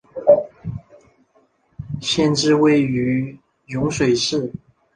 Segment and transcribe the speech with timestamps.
[2.01, 4.51] 县治位于漯水市。